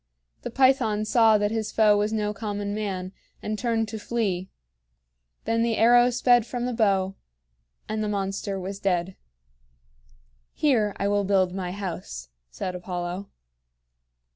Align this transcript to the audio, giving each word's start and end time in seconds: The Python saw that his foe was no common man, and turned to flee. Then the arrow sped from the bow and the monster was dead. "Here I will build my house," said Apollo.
The 0.41 0.49
Python 0.49 1.05
saw 1.05 1.37
that 1.37 1.51
his 1.51 1.71
foe 1.71 1.95
was 1.95 2.11
no 2.11 2.33
common 2.33 2.73
man, 2.73 3.11
and 3.43 3.55
turned 3.59 3.87
to 3.89 3.99
flee. 3.99 4.49
Then 5.45 5.61
the 5.61 5.77
arrow 5.77 6.09
sped 6.09 6.43
from 6.43 6.65
the 6.65 6.73
bow 6.73 7.13
and 7.87 8.03
the 8.03 8.09
monster 8.09 8.59
was 8.59 8.79
dead. 8.79 9.15
"Here 10.53 10.95
I 10.97 11.07
will 11.07 11.23
build 11.23 11.53
my 11.53 11.71
house," 11.71 12.29
said 12.49 12.73
Apollo. 12.73 13.29